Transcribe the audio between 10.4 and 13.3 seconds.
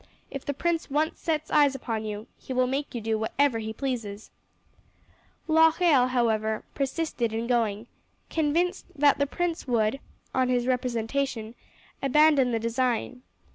his representation, abandon the design.